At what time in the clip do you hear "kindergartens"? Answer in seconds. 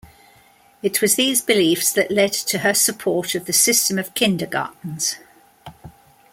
4.15-5.17